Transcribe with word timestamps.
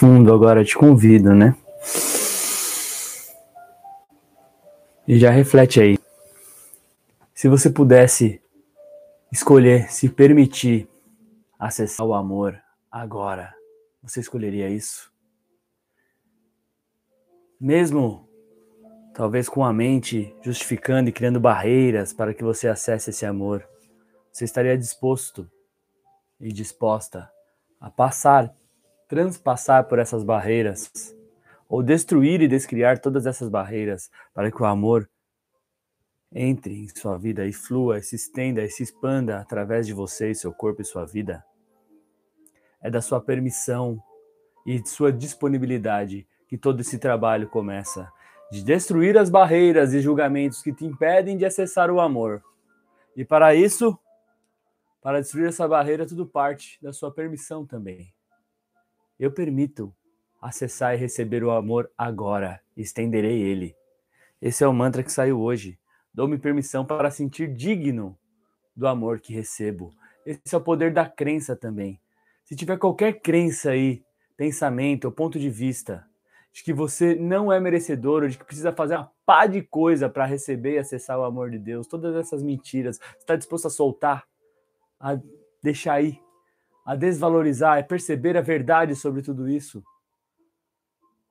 fundo 0.00 0.32
agora, 0.32 0.64
te 0.64 0.78
convido, 0.78 1.34
né? 1.34 1.54
E 5.06 5.18
já 5.18 5.30
reflete 5.30 5.78
aí. 5.78 5.98
Se 7.34 7.50
você 7.50 7.68
pudesse 7.68 8.40
escolher, 9.30 9.90
se 9.90 10.08
permitir 10.08 10.88
acessar 11.58 12.06
o 12.06 12.14
amor 12.14 12.58
agora, 12.90 13.54
você 14.02 14.20
escolheria 14.20 14.70
isso? 14.70 15.12
Mesmo 17.60 18.26
talvez 19.12 19.50
com 19.50 19.62
a 19.62 19.70
mente 19.70 20.34
justificando 20.40 21.10
e 21.10 21.12
criando 21.12 21.38
barreiras 21.38 22.14
para 22.14 22.32
que 22.32 22.42
você 22.42 22.68
acesse 22.68 23.10
esse 23.10 23.26
amor, 23.26 23.68
você 24.32 24.46
estaria 24.46 24.78
disposto 24.78 25.46
e 26.40 26.50
disposta 26.50 27.30
a 27.78 27.90
passar, 27.90 28.54
transpassar 29.10 29.88
por 29.88 29.98
essas 29.98 30.22
barreiras, 30.22 30.88
ou 31.68 31.82
destruir 31.82 32.40
e 32.40 32.46
descriar 32.46 33.00
todas 33.00 33.26
essas 33.26 33.48
barreiras 33.48 34.08
para 34.32 34.52
que 34.52 34.62
o 34.62 34.64
amor 34.64 35.10
entre 36.32 36.84
em 36.84 36.88
sua 36.88 37.18
vida 37.18 37.44
e 37.44 37.52
flua, 37.52 37.98
e 37.98 38.02
se 38.04 38.14
estenda 38.14 38.62
e 38.62 38.70
se 38.70 38.84
expanda 38.84 39.40
através 39.40 39.84
de 39.84 39.92
você, 39.92 40.32
seu 40.32 40.52
corpo 40.52 40.80
e 40.80 40.84
sua 40.84 41.04
vida. 41.04 41.44
É 42.80 42.88
da 42.88 43.02
sua 43.02 43.20
permissão 43.20 44.00
e 44.64 44.80
de 44.80 44.88
sua 44.88 45.12
disponibilidade 45.12 46.24
que 46.46 46.56
todo 46.56 46.80
esse 46.80 46.96
trabalho 46.96 47.48
começa 47.48 48.08
de 48.52 48.62
destruir 48.62 49.18
as 49.18 49.28
barreiras 49.28 49.92
e 49.92 50.00
julgamentos 50.00 50.62
que 50.62 50.72
te 50.72 50.86
impedem 50.86 51.36
de 51.36 51.44
acessar 51.44 51.90
o 51.90 52.00
amor. 52.00 52.44
E 53.16 53.24
para 53.24 53.56
isso, 53.56 53.98
para 55.02 55.20
destruir 55.20 55.48
essa 55.48 55.66
barreira, 55.66 56.06
tudo 56.06 56.24
parte 56.24 56.78
da 56.80 56.92
sua 56.92 57.12
permissão 57.12 57.66
também. 57.66 58.14
Eu 59.20 59.30
permito 59.30 59.94
acessar 60.40 60.94
e 60.94 60.96
receber 60.96 61.44
o 61.44 61.50
amor 61.50 61.90
agora, 61.96 62.58
estenderei 62.74 63.42
ele. 63.42 63.76
Esse 64.40 64.64
é 64.64 64.66
o 64.66 64.72
mantra 64.72 65.02
que 65.02 65.12
saiu 65.12 65.38
hoje. 65.38 65.78
Dou-me 66.14 66.38
permissão 66.38 66.86
para 66.86 67.10
sentir 67.10 67.54
digno 67.54 68.18
do 68.74 68.86
amor 68.86 69.20
que 69.20 69.34
recebo. 69.34 69.92
Esse 70.24 70.54
é 70.54 70.56
o 70.56 70.62
poder 70.62 70.90
da 70.90 71.06
crença 71.06 71.54
também. 71.54 72.00
Se 72.46 72.56
tiver 72.56 72.78
qualquer 72.78 73.20
crença 73.20 73.72
aí, 73.72 74.02
pensamento 74.38 75.04
ou 75.04 75.12
ponto 75.12 75.38
de 75.38 75.50
vista 75.50 76.08
de 76.50 76.64
que 76.64 76.72
você 76.72 77.14
não 77.14 77.52
é 77.52 77.60
merecedor, 77.60 78.22
ou 78.22 78.28
de 78.30 78.38
que 78.38 78.44
precisa 78.44 78.72
fazer 78.72 78.96
uma 78.96 79.12
pá 79.26 79.44
de 79.44 79.60
coisa 79.60 80.08
para 80.08 80.24
receber 80.24 80.76
e 80.76 80.78
acessar 80.78 81.18
o 81.18 81.24
amor 81.24 81.50
de 81.50 81.58
Deus, 81.58 81.86
todas 81.86 82.16
essas 82.16 82.42
mentiras, 82.42 82.98
está 83.18 83.36
disposto 83.36 83.66
a 83.66 83.70
soltar, 83.70 84.26
a 84.98 85.20
deixar 85.62 86.02
ir, 86.02 86.18
a 86.84 86.94
desvalorizar, 86.94 87.78
a 87.78 87.82
perceber 87.82 88.36
a 88.36 88.40
verdade 88.40 88.94
sobre 88.94 89.22
tudo 89.22 89.48
isso? 89.48 89.82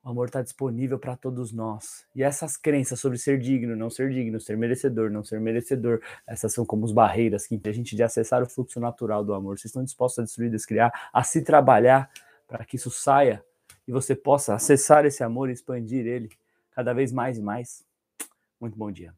O 0.03 0.09
amor 0.09 0.27
está 0.27 0.41
disponível 0.41 0.97
para 0.97 1.15
todos 1.15 1.51
nós. 1.51 2.05
E 2.15 2.23
essas 2.23 2.55
crenças 2.55 2.99
sobre 2.99 3.17
ser 3.17 3.37
digno, 3.37 3.75
não 3.75 3.89
ser 3.89 4.09
digno, 4.09 4.39
ser 4.39 4.57
merecedor, 4.57 5.09
não 5.11 5.23
ser 5.23 5.39
merecedor, 5.39 6.01
essas 6.25 6.53
são 6.53 6.65
como 6.65 6.85
as 6.85 6.91
barreiras 6.91 7.45
que 7.45 7.55
impedem 7.55 7.81
a 7.81 7.83
gente 7.83 7.95
de 7.95 8.03
acessar 8.03 8.41
o 8.41 8.49
fluxo 8.49 8.79
natural 8.79 9.23
do 9.23 9.33
amor. 9.33 9.57
Vocês 9.59 9.65
estão 9.65 9.83
dispostos 9.83 10.19
a 10.19 10.23
destruir, 10.23 10.49
descriar, 10.49 10.91
a 11.13 11.23
se 11.23 11.43
trabalhar 11.43 12.09
para 12.47 12.65
que 12.65 12.77
isso 12.77 12.89
saia 12.89 13.43
e 13.87 13.91
você 13.91 14.15
possa 14.15 14.55
acessar 14.55 15.05
esse 15.05 15.23
amor 15.23 15.49
e 15.49 15.53
expandir 15.53 16.05
ele 16.05 16.29
cada 16.71 16.93
vez 16.93 17.11
mais 17.11 17.37
e 17.37 17.41
mais. 17.41 17.85
Muito 18.59 18.77
bom 18.77 18.91
dia. 18.91 19.13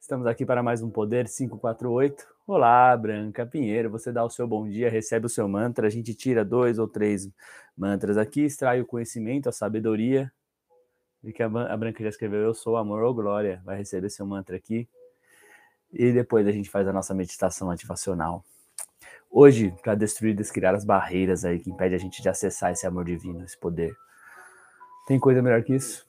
Estamos 0.00 0.26
aqui 0.26 0.46
para 0.46 0.62
mais 0.62 0.82
um 0.82 0.90
Poder 0.90 1.26
548. 1.26 2.26
Olá, 2.46 2.96
Branca 2.96 3.44
Pinheiro. 3.44 3.90
Você 3.90 4.12
dá 4.12 4.24
o 4.24 4.30
seu 4.30 4.46
bom 4.46 4.68
dia, 4.68 4.88
recebe 4.88 5.26
o 5.26 5.28
seu 5.28 5.48
mantra. 5.48 5.86
A 5.86 5.90
gente 5.90 6.14
tira 6.14 6.44
dois 6.44 6.78
ou 6.78 6.86
três 6.86 7.28
mantras 7.76 8.16
aqui, 8.16 8.42
extrai 8.42 8.80
o 8.80 8.86
conhecimento, 8.86 9.48
a 9.48 9.52
sabedoria. 9.52 10.32
E 11.24 11.32
que 11.32 11.42
a 11.42 11.48
Branca 11.48 12.02
já 12.02 12.08
escreveu: 12.08 12.40
Eu 12.40 12.54
sou 12.54 12.76
amor 12.76 13.02
ou 13.02 13.12
glória. 13.12 13.60
Vai 13.64 13.78
receber 13.78 14.08
seu 14.08 14.24
mantra 14.24 14.56
aqui. 14.56 14.88
E 15.92 16.12
depois 16.12 16.46
a 16.46 16.52
gente 16.52 16.70
faz 16.70 16.86
a 16.86 16.92
nossa 16.92 17.12
meditação 17.12 17.70
ativacional. 17.70 18.44
Hoje, 19.28 19.74
para 19.82 19.94
destruir 19.94 20.32
e 20.32 20.36
descriar 20.36 20.74
as 20.74 20.84
barreiras 20.84 21.44
aí 21.44 21.58
que 21.58 21.70
impede 21.70 21.94
a 21.94 21.98
gente 21.98 22.22
de 22.22 22.28
acessar 22.28 22.70
esse 22.70 22.86
amor 22.86 23.04
divino, 23.04 23.44
esse 23.44 23.58
poder. 23.58 23.94
Tem 25.06 25.18
coisa 25.18 25.42
melhor 25.42 25.62
que 25.64 25.74
isso? 25.74 26.06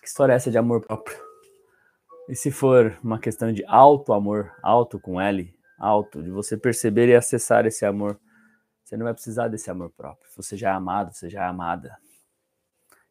Que 0.00 0.06
história 0.06 0.32
é 0.32 0.36
essa 0.36 0.50
de 0.50 0.58
amor 0.58 0.80
próprio? 0.80 1.29
E 2.28 2.34
se 2.34 2.50
for 2.50 2.98
uma 3.02 3.18
questão 3.18 3.52
de 3.52 3.64
alto 3.66 4.12
amor, 4.12 4.52
alto 4.62 5.00
com 5.00 5.20
L, 5.20 5.52
alto, 5.78 6.22
de 6.22 6.30
você 6.30 6.56
perceber 6.56 7.08
e 7.08 7.16
acessar 7.16 7.66
esse 7.66 7.84
amor, 7.84 8.20
você 8.84 8.96
não 8.96 9.04
vai 9.04 9.14
precisar 9.14 9.48
desse 9.48 9.70
amor 9.70 9.90
próprio. 9.90 10.30
Você 10.36 10.56
já 10.56 10.70
é 10.70 10.72
amado, 10.72 11.12
você 11.12 11.28
já 11.28 11.44
é 11.44 11.46
amada. 11.46 11.96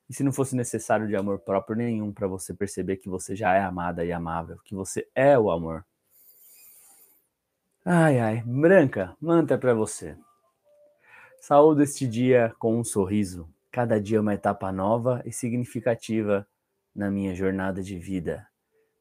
E 0.10 0.14
se 0.14 0.24
não 0.24 0.32
fosse 0.32 0.56
necessário 0.56 1.08
de 1.08 1.16
amor 1.16 1.40
próprio 1.40 1.76
nenhum 1.76 2.12
para 2.12 2.28
você 2.28 2.54
perceber 2.54 2.98
que 2.98 3.10
você 3.10 3.36
já 3.36 3.54
é 3.56 3.62
amada 3.62 4.04
e 4.04 4.12
amável, 4.12 4.58
que 4.64 4.74
você 4.74 5.08
é 5.14 5.38
o 5.38 5.52
amor, 5.52 5.86
Ai, 7.86 8.20
ai, 8.20 8.44
branca, 8.46 9.16
manta 9.22 9.58
para 9.58 9.74
você. 9.74 10.18
Saúde 11.40 11.84
este 11.84 12.06
dia 12.06 12.54
com 12.60 12.78
um 12.78 12.84
sorriso. 12.84 13.50
Cada 13.72 14.00
dia 14.00 14.18
é 14.18 14.22
uma 14.22 14.34
etapa 14.34 14.70
nova 14.72 15.24
e 15.26 15.32
significativa 15.32 16.46
na 16.94 17.10
minha 17.10 17.34
jornada 17.34 17.82
de 17.82 17.98
vida. 17.98 18.46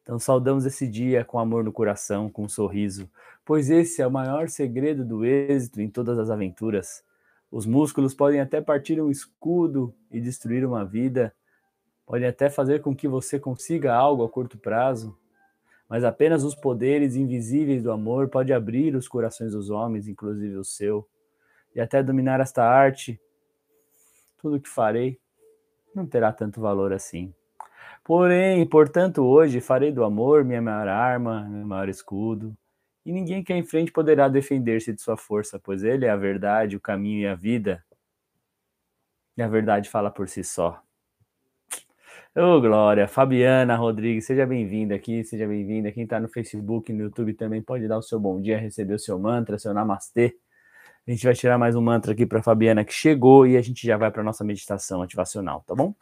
Então 0.08 0.18
saudamos 0.18 0.64
esse 0.64 0.88
dia 0.88 1.22
com 1.22 1.38
amor 1.38 1.62
no 1.62 1.70
coração, 1.70 2.30
com 2.30 2.44
um 2.44 2.48
sorriso, 2.48 3.10
pois 3.44 3.68
esse 3.68 4.00
é 4.00 4.06
o 4.06 4.10
maior 4.10 4.48
segredo 4.48 5.04
do 5.04 5.22
êxito 5.22 5.82
em 5.82 5.90
todas 5.90 6.18
as 6.18 6.30
aventuras. 6.30 7.04
Os 7.50 7.66
músculos 7.66 8.14
podem 8.14 8.40
até 8.40 8.58
partir 8.58 8.98
um 9.02 9.10
escudo 9.10 9.94
e 10.10 10.18
destruir 10.18 10.64
uma 10.64 10.82
vida, 10.82 11.34
podem 12.06 12.26
até 12.26 12.48
fazer 12.48 12.80
com 12.80 12.96
que 12.96 13.06
você 13.06 13.38
consiga 13.38 13.94
algo 13.94 14.24
a 14.24 14.30
curto 14.30 14.56
prazo, 14.56 15.14
mas 15.86 16.02
apenas 16.04 16.42
os 16.42 16.54
poderes 16.54 17.14
invisíveis 17.14 17.82
do 17.82 17.92
amor 17.92 18.30
pode 18.30 18.50
abrir 18.50 18.96
os 18.96 19.06
corações 19.06 19.52
dos 19.52 19.68
homens, 19.68 20.08
inclusive 20.08 20.56
o 20.56 20.64
seu, 20.64 21.06
e 21.74 21.82
até 21.82 22.02
dominar 22.02 22.40
esta 22.40 22.64
arte. 22.64 23.20
Tudo 24.38 24.56
o 24.56 24.60
que 24.60 24.70
farei 24.70 25.20
não 25.94 26.06
terá 26.06 26.32
tanto 26.32 26.62
valor 26.62 26.94
assim. 26.94 27.34
Porém, 28.08 28.64
portanto, 28.64 29.22
hoje 29.22 29.60
farei 29.60 29.92
do 29.92 30.02
amor 30.02 30.42
minha 30.42 30.62
maior 30.62 30.88
arma, 30.88 31.42
meu 31.42 31.66
maior 31.66 31.90
escudo, 31.90 32.56
e 33.04 33.12
ninguém 33.12 33.44
que 33.44 33.52
é 33.52 33.56
em 33.58 33.62
frente 33.62 33.92
poderá 33.92 34.28
defender-se 34.28 34.94
de 34.94 35.02
sua 35.02 35.14
força, 35.14 35.60
pois 35.62 35.84
ele 35.84 36.06
é 36.06 36.08
a 36.08 36.16
verdade, 36.16 36.74
o 36.74 36.80
caminho 36.80 37.20
e 37.20 37.26
a 37.26 37.34
vida. 37.34 37.84
E 39.36 39.42
a 39.42 39.46
verdade 39.46 39.90
fala 39.90 40.10
por 40.10 40.26
si 40.26 40.42
só. 40.42 40.80
Ô, 42.34 42.40
oh, 42.56 42.60
Glória, 42.62 43.06
Fabiana 43.06 43.76
Rodrigues, 43.76 44.24
seja 44.24 44.46
bem-vinda 44.46 44.94
aqui, 44.94 45.22
seja 45.22 45.46
bem-vinda. 45.46 45.92
Quem 45.92 46.04
está 46.04 46.18
no 46.18 46.30
Facebook, 46.30 46.90
no 46.90 47.02
YouTube 47.02 47.34
também 47.34 47.60
pode 47.60 47.86
dar 47.86 47.98
o 47.98 48.02
seu 48.02 48.18
bom 48.18 48.40
dia, 48.40 48.56
receber 48.56 48.94
o 48.94 48.98
seu 48.98 49.18
mantra, 49.18 49.58
seu 49.58 49.74
namastê. 49.74 50.34
A 51.06 51.10
gente 51.10 51.26
vai 51.26 51.34
tirar 51.34 51.58
mais 51.58 51.76
um 51.76 51.82
mantra 51.82 52.12
aqui 52.12 52.24
para 52.24 52.42
Fabiana 52.42 52.86
que 52.86 52.94
chegou 52.94 53.46
e 53.46 53.54
a 53.58 53.60
gente 53.60 53.86
já 53.86 53.98
vai 53.98 54.10
para 54.10 54.22
nossa 54.22 54.42
meditação 54.44 55.02
ativacional, 55.02 55.62
tá 55.66 55.74
bom? 55.74 55.94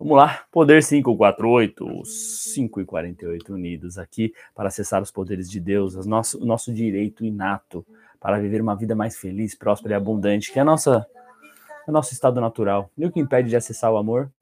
Vamos 0.00 0.16
lá, 0.16 0.44
poder 0.50 0.82
548, 0.82 2.04
5 2.06 2.80
e 2.80 2.84
48 2.86 3.54
unidos 3.54 3.98
aqui 3.98 4.32
para 4.54 4.68
acessar 4.68 5.02
os 5.02 5.10
poderes 5.10 5.48
de 5.48 5.60
Deus, 5.60 5.94
o 5.94 6.08
nosso, 6.08 6.44
nosso 6.44 6.72
direito 6.72 7.22
inato 7.22 7.86
para 8.18 8.40
viver 8.40 8.62
uma 8.62 8.74
vida 8.74 8.94
mais 8.94 9.18
feliz, 9.18 9.54
próspera 9.54 9.94
e 9.94 9.96
abundante, 9.96 10.50
que 10.50 10.58
é 10.58 10.62
a 10.62 10.64
nossa, 10.64 11.06
é 11.86 11.90
o 11.90 11.92
nosso 11.92 12.14
estado 12.14 12.40
natural. 12.40 12.90
E 12.96 13.04
o 13.04 13.12
que 13.12 13.20
impede 13.20 13.50
de 13.50 13.56
acessar 13.56 13.92
o 13.92 13.98
amor? 13.98 14.32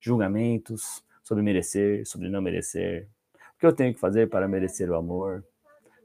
julgamentos 0.00 1.02
sobre 1.22 1.42
merecer, 1.42 2.06
sobre 2.06 2.28
não 2.28 2.40
merecer. 2.40 3.08
O 3.56 3.58
que 3.58 3.66
eu 3.66 3.72
tenho 3.72 3.92
que 3.92 4.00
fazer 4.00 4.28
para 4.28 4.46
merecer 4.46 4.88
o 4.90 4.94
amor? 4.94 5.44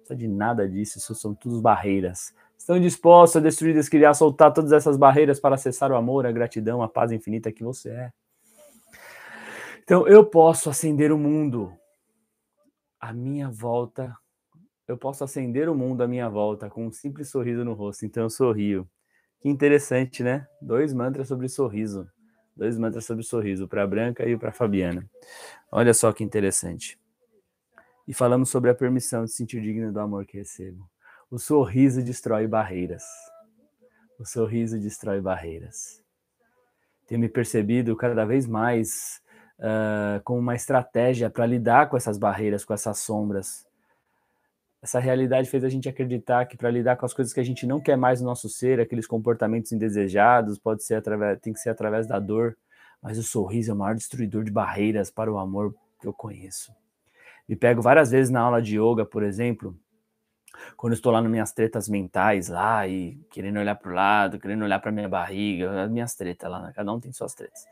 Não 0.10 0.18
de 0.18 0.28
nada 0.28 0.68
disso, 0.68 0.98
isso 0.98 1.16
são 1.16 1.34
tudo 1.34 1.62
barreiras. 1.62 2.34
Estão 2.58 2.80
dispostos 2.80 3.38
a 3.38 3.40
destruir, 3.40 3.74
descriar, 3.74 4.14
soltar 4.16 4.52
todas 4.54 4.72
essas 4.72 4.98
barreiras 4.98 5.40
para 5.40 5.56
acessar 5.56 5.92
o 5.92 5.96
amor, 5.96 6.26
a 6.26 6.32
gratidão, 6.32 6.82
a 6.82 6.90
paz 6.90 7.12
infinita 7.12 7.52
que 7.52 7.64
você 7.64 7.90
é. 7.90 8.12
Então, 9.84 10.08
eu 10.08 10.26
posso 10.26 10.70
acender 10.70 11.12
o 11.12 11.18
mundo 11.18 11.78
à 13.00 13.12
minha 13.12 13.50
volta. 13.50 14.16
Eu 14.88 14.98
posso 14.98 15.26
acender 15.26 15.68
o 15.68 15.76
mundo 15.76 16.02
à 16.02 16.08
minha 16.08 16.30
volta 16.30 16.70
com 16.70 16.88
um 16.88 16.92
simples 16.92 17.30
sorriso 17.30 17.66
no 17.66 17.74
rosto. 17.74 18.06
Então, 18.06 18.24
eu 18.24 18.30
sorrio. 18.30 18.90
Que 19.42 19.50
interessante, 19.50 20.24
né? 20.24 20.48
Dois 20.62 20.94
mantras 20.94 21.28
sobre 21.28 21.50
sorriso. 21.50 22.10
Dois 22.56 22.78
mantras 22.78 23.04
sobre 23.04 23.24
sorriso, 23.24 23.68
para 23.68 23.84
a 23.84 23.88
Branca 23.88 24.26
e 24.26 24.38
para 24.38 24.50
a 24.50 24.54
Fabiana. 24.54 25.10
Olha 25.70 25.94
só 25.94 26.14
que 26.14 26.24
interessante. 26.24 26.98
E 28.08 28.14
falamos 28.14 28.50
sobre 28.50 28.70
a 28.70 28.76
permissão 28.76 29.26
de 29.26 29.32
sentir 29.32 29.62
digno 29.62 29.92
do 29.92 30.00
amor 30.00 30.26
que 30.26 30.38
recebo. 30.38 30.90
O 31.30 31.38
sorriso 31.38 32.02
destrói 32.02 32.48
barreiras. 32.48 33.04
O 34.18 34.26
sorriso 34.26 34.80
destrói 34.80 35.20
barreiras. 35.20 36.02
Tenho 37.06 37.20
me 37.20 37.28
percebido 37.28 37.98
cada 37.98 38.24
vez 38.24 38.48
mais 38.48 39.22
uh, 39.64 40.22
com 40.24 40.38
uma 40.38 40.56
estratégia 40.56 41.30
para 41.30 41.46
lidar 41.46 41.90
com 41.90 41.96
essas 41.96 42.18
barreiras, 42.18 42.66
com 42.66 42.74
essas 42.74 43.00
sombras. 43.00 43.66
essa 44.82 45.00
realidade 45.00 45.50
fez 45.50 45.64
a 45.64 45.70
gente 45.70 45.88
acreditar 45.88 46.46
que 46.46 46.58
para 46.58 46.70
lidar 46.70 46.98
com 46.98 47.06
as 47.06 47.14
coisas 47.14 47.34
que 47.34 47.40
a 47.40 47.44
gente 47.44 47.66
não 47.66 47.80
quer 47.80 47.96
mais 47.96 48.20
no 48.20 48.28
nosso 48.28 48.50
ser, 48.50 48.82
aqueles 48.82 49.08
comportamentos 49.08 49.72
indesejados, 49.72 50.60
pode 50.60 50.84
ser 50.84 50.96
através, 50.96 51.40
tem 51.40 51.54
que 51.54 51.60
ser 51.60 51.70
através 51.70 52.06
da 52.06 52.20
dor, 52.20 52.58
mas 53.02 53.18
o 53.18 53.24
sorriso 53.24 53.72
é 53.72 53.74
o 53.74 53.78
maior 53.78 53.96
destruidor 53.96 54.44
de 54.44 54.52
barreiras 54.52 55.10
para 55.10 55.32
o 55.32 55.38
amor 55.38 55.74
que 56.00 56.08
eu 56.08 56.14
conheço. 56.14 56.74
Me 57.48 57.56
pego 57.56 57.82
várias 57.82 58.12
vezes 58.12 58.30
na 58.30 58.42
aula 58.42 58.62
de 58.62 58.78
yoga, 58.78 59.06
por 59.06 59.24
exemplo, 59.24 59.78
quando 60.78 60.94
estou 60.94 61.12
lá 61.12 61.22
nas 61.22 61.32
minhas 61.32 61.52
tretas 61.52 61.90
mentais 61.90 62.48
lá 62.48 62.88
e 62.88 63.16
querendo 63.32 63.60
olhar 63.60 63.76
para 63.76 63.92
o 63.92 63.96
lado, 63.96 64.40
querendo 64.40 64.64
olhar 64.64 64.80
para 64.80 64.92
minha 64.92 65.10
barriga, 65.10 65.84
as 65.84 65.92
minhas 65.92 66.16
tretas 66.16 66.50
lá, 66.50 66.62
né? 66.62 66.74
cada 66.76 66.92
um 66.92 67.00
tem 67.00 67.12
suas 67.12 67.34
tretas. 67.34 67.66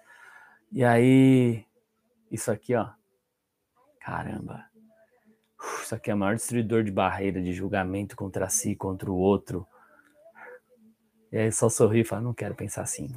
E 0.71 0.83
aí, 0.83 1.65
isso 2.31 2.49
aqui, 2.49 2.73
ó, 2.75 2.89
caramba, 3.99 4.65
isso 5.83 5.93
aqui 5.93 6.09
é 6.09 6.15
o 6.15 6.17
maior 6.17 6.35
destruidor 6.35 6.83
de 6.83 6.91
barreira, 6.91 7.41
de 7.41 7.53
julgamento 7.53 8.15
contra 8.15 8.49
si, 8.49 8.75
contra 8.75 9.11
o 9.11 9.15
outro. 9.15 9.67
E 11.31 11.37
aí 11.37 11.51
só 11.51 11.69
sorri 11.69 12.01
e 12.01 12.03
fala, 12.05 12.21
não 12.21 12.33
quero 12.33 12.55
pensar 12.55 12.81
assim, 12.81 13.13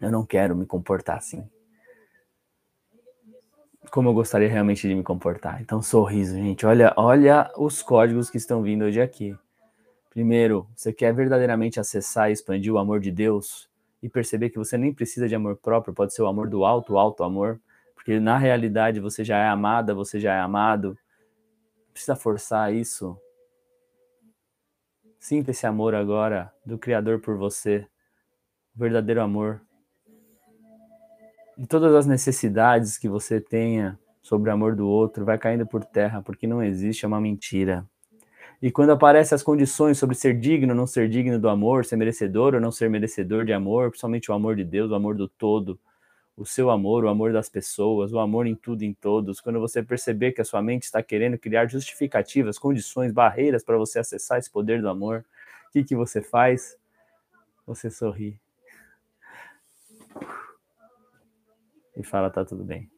eu 0.00 0.10
não 0.10 0.26
quero 0.26 0.54
me 0.54 0.66
comportar 0.66 1.16
assim 1.16 1.48
como 3.90 4.08
eu 4.08 4.14
gostaria 4.14 4.48
realmente 4.48 4.88
de 4.88 4.94
me 4.94 5.02
comportar. 5.02 5.60
Então, 5.62 5.80
sorriso, 5.80 6.34
gente. 6.34 6.66
Olha, 6.66 6.92
olha 6.96 7.50
os 7.56 7.80
códigos 7.82 8.28
que 8.28 8.36
estão 8.36 8.60
vindo 8.60 8.84
hoje 8.84 9.00
aqui. 9.00 9.36
Primeiro, 10.10 10.66
você 10.74 10.92
quer 10.92 11.12
verdadeiramente 11.14 11.78
acessar 11.78 12.28
e 12.28 12.32
expandir 12.32 12.72
o 12.72 12.78
amor 12.78 13.00
de 13.00 13.10
Deus 13.10 13.68
e 14.02 14.08
perceber 14.08 14.50
que 14.50 14.58
você 14.58 14.76
nem 14.76 14.92
precisa 14.92 15.28
de 15.28 15.34
amor 15.34 15.56
próprio, 15.56 15.94
pode 15.94 16.14
ser 16.14 16.22
o 16.22 16.26
amor 16.26 16.48
do 16.48 16.64
alto, 16.64 16.98
alto 16.98 17.22
amor, 17.24 17.60
porque 18.04 18.20
na 18.20 18.36
realidade 18.36 19.00
você 19.00 19.24
já 19.24 19.38
é 19.38 19.48
amada, 19.48 19.94
você 19.94 20.20
já 20.20 20.34
é 20.34 20.38
amado. 20.38 20.88
Não 20.88 21.92
precisa 21.94 22.14
forçar 22.14 22.70
isso. 22.70 23.18
Sinta 25.18 25.52
esse 25.52 25.66
amor 25.66 25.94
agora 25.94 26.52
do 26.66 26.76
Criador 26.76 27.18
por 27.18 27.38
você, 27.38 27.86
o 28.76 28.78
verdadeiro 28.78 29.22
amor 29.22 29.62
e 31.56 31.66
todas 31.66 31.94
as 31.94 32.04
necessidades 32.04 32.98
que 32.98 33.08
você 33.08 33.40
tenha 33.40 33.98
sobre 34.20 34.50
o 34.50 34.52
amor 34.52 34.76
do 34.76 34.86
outro 34.86 35.24
vai 35.24 35.38
caindo 35.38 35.66
por 35.66 35.82
terra, 35.82 36.20
porque 36.20 36.46
não 36.46 36.62
existe, 36.62 37.06
é 37.06 37.08
uma 37.08 37.22
mentira. 37.22 37.86
E 38.60 38.70
quando 38.70 38.90
aparecem 38.90 39.34
as 39.34 39.42
condições 39.42 39.96
sobre 39.96 40.14
ser 40.14 40.38
digno 40.38 40.72
ou 40.72 40.76
não 40.76 40.86
ser 40.86 41.08
digno 41.08 41.38
do 41.38 41.48
amor, 41.48 41.86
ser 41.86 41.96
merecedor 41.96 42.54
ou 42.54 42.60
não 42.60 42.70
ser 42.70 42.90
merecedor 42.90 43.46
de 43.46 43.52
amor, 43.54 43.88
principalmente 43.88 44.30
o 44.30 44.34
amor 44.34 44.56
de 44.56 44.64
Deus, 44.64 44.90
o 44.90 44.94
amor 44.94 45.14
do 45.14 45.26
todo, 45.26 45.80
o 46.36 46.44
seu 46.44 46.70
amor, 46.70 47.04
o 47.04 47.08
amor 47.08 47.32
das 47.32 47.48
pessoas, 47.48 48.12
o 48.12 48.18
amor 48.18 48.46
em 48.46 48.54
tudo 48.54 48.82
e 48.82 48.86
em 48.86 48.92
todos, 48.92 49.40
quando 49.40 49.60
você 49.60 49.82
perceber 49.82 50.32
que 50.32 50.40
a 50.40 50.44
sua 50.44 50.60
mente 50.60 50.84
está 50.84 51.02
querendo 51.02 51.38
criar 51.38 51.66
justificativas, 51.66 52.58
condições, 52.58 53.12
barreiras 53.12 53.62
para 53.62 53.76
você 53.76 53.98
acessar 54.00 54.38
esse 54.38 54.50
poder 54.50 54.82
do 54.82 54.88
amor, 54.88 55.24
o 55.68 55.72
que, 55.72 55.84
que 55.84 55.94
você 55.94 56.20
faz? 56.20 56.76
Você 57.66 57.90
sorri. 57.90 58.38
e 61.96 62.02
fala: 62.02 62.30
tá 62.30 62.44
tudo 62.44 62.64
bem. 62.64 62.90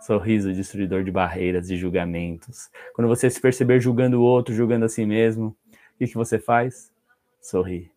Sorriso 0.00 0.52
destruidor 0.52 1.02
de 1.02 1.10
barreiras, 1.10 1.68
de 1.68 1.76
julgamentos. 1.76 2.70
Quando 2.94 3.08
você 3.08 3.30
se 3.30 3.40
perceber 3.40 3.80
julgando 3.80 4.20
o 4.20 4.24
outro, 4.24 4.54
julgando 4.54 4.84
a 4.84 4.88
si 4.88 5.06
mesmo, 5.06 5.56
o 5.94 5.98
que, 5.98 6.06
que 6.06 6.14
você 6.14 6.38
faz? 6.38 6.92
Sorri. 7.40 7.90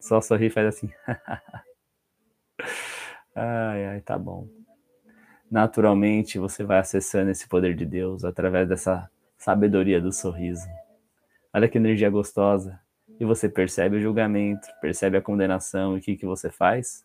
Só 0.00 0.20
sorri 0.20 0.46
e 0.46 0.50
faz 0.50 0.66
assim. 0.66 0.90
ai, 3.34 3.86
ai, 3.86 4.00
tá 4.00 4.18
bom. 4.18 4.48
Naturalmente 5.50 6.38
você 6.38 6.64
vai 6.64 6.78
acessando 6.78 7.30
esse 7.30 7.48
poder 7.48 7.74
de 7.74 7.86
Deus 7.86 8.24
através 8.24 8.68
dessa 8.68 9.10
sabedoria 9.36 10.00
do 10.00 10.12
sorriso. 10.12 10.66
Olha 11.52 11.68
que 11.68 11.78
energia 11.78 12.10
gostosa. 12.10 12.80
E 13.20 13.24
você 13.24 13.48
percebe 13.48 13.96
o 13.96 14.00
julgamento, 14.00 14.66
percebe 14.80 15.16
a 15.16 15.22
condenação, 15.22 15.94
e 15.94 16.00
o 16.00 16.02
que, 16.02 16.16
que 16.16 16.26
você 16.26 16.50
faz? 16.50 17.04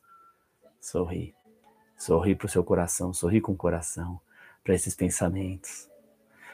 Sorri. 0.82 1.36
Sorri 1.96 2.34
para 2.34 2.46
o 2.46 2.50
seu 2.50 2.64
coração, 2.64 3.14
sorri 3.14 3.42
com 3.42 3.52
o 3.52 3.58
coração 3.58 4.20
para 4.64 4.74
esses 4.74 4.96
pensamentos. 4.96 5.88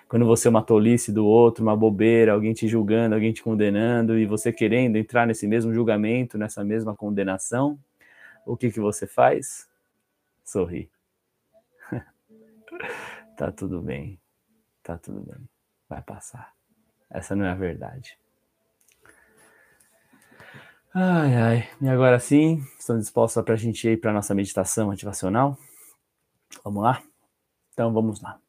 Quando 0.07 0.25
você 0.25 0.48
é 0.48 0.51
uma 0.51 0.62
tolice 0.62 1.12
do 1.12 1.25
outro, 1.25 1.63
uma 1.63 1.75
bobeira, 1.75 2.33
alguém 2.33 2.54
te 2.54 2.68
julgando, 2.68 3.16
alguém 3.16 3.31
te 3.31 3.42
condenando 3.42 4.19
e 4.19 4.25
você 4.25 4.51
querendo 4.51 4.98
entrar 4.98 5.25
nesse 5.25 5.48
mesmo 5.48 5.74
julgamento, 5.74 6.38
nessa 6.38 6.63
mesma 6.63 6.95
condenação, 6.95 7.80
o 8.45 8.56
que 8.56 8.71
que 8.71 8.80
você 8.80 9.07
faz? 9.07 9.68
Sorri. 10.44 10.92
tá 13.38 13.51
tudo 13.51 13.81
bem. 13.81 14.19
Tá 14.83 14.97
tudo 14.97 15.21
bem. 15.21 15.50
Vai 15.89 16.01
passar. 16.01 16.53
Essa 17.09 17.36
não 17.36 17.45
é 17.45 17.51
a 17.51 17.56
verdade. 17.56 18.18
Ai, 20.94 21.36
ai. 21.36 21.69
E 21.81 21.89
agora 21.89 22.19
sim, 22.19 22.63
estão 22.80 22.97
dispostos 22.97 23.44
para 23.44 23.53
a 23.53 23.57
gente 23.57 23.88
ir 23.88 24.00
para 24.00 24.12
a 24.12 24.13
nossa 24.13 24.33
meditação 24.33 24.92
ativacional? 24.92 25.57
Vamos 26.63 26.83
lá? 26.83 27.03
Então 27.74 27.92
vamos 27.92 28.21
lá. 28.21 28.39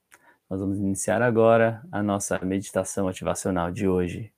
Nós 0.48 0.60
vamos 0.60 0.78
iniciar 0.78 1.22
agora 1.22 1.84
a 1.90 2.02
nossa 2.02 2.38
meditação 2.44 3.08
ativacional 3.08 3.72
de 3.72 3.88
hoje, 3.88 4.32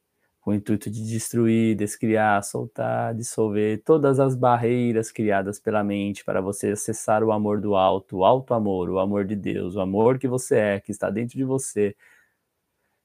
com 0.48 0.52
o 0.52 0.54
intuito 0.54 0.90
de 0.90 1.06
destruir, 1.06 1.76
descriar, 1.76 2.42
soltar, 2.42 3.14
dissolver 3.14 3.82
todas 3.84 4.18
as 4.18 4.34
barreiras 4.34 5.12
criadas 5.12 5.60
pela 5.60 5.84
mente 5.84 6.24
para 6.24 6.40
você 6.40 6.68
acessar 6.68 7.22
o 7.22 7.32
amor 7.32 7.60
do 7.60 7.76
alto, 7.76 8.16
o 8.16 8.24
alto 8.24 8.54
amor, 8.54 8.88
o 8.88 8.98
amor 8.98 9.26
de 9.26 9.36
Deus, 9.36 9.76
o 9.76 9.80
amor 9.82 10.18
que 10.18 10.26
você 10.26 10.56
é, 10.56 10.80
que 10.80 10.90
está 10.90 11.10
dentro 11.10 11.36
de 11.36 11.44
você. 11.44 11.94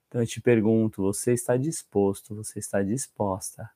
Então 0.07 0.21
eu 0.21 0.27
te 0.27 0.39
pergunto, 0.39 1.01
você 1.01 1.33
está 1.33 1.57
disposto, 1.57 2.33
você 2.33 2.59
está 2.59 2.81
disposta 2.81 3.69